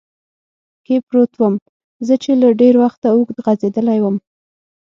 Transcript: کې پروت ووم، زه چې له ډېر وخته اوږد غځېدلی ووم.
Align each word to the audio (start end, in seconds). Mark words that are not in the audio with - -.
کې 0.85 0.95
پروت 1.07 1.31
ووم، 1.37 1.55
زه 2.07 2.13
چې 2.23 2.31
له 2.41 2.47
ډېر 2.61 2.75
وخته 2.83 3.07
اوږد 3.15 3.37
غځېدلی 3.45 3.99
ووم. 4.01 4.17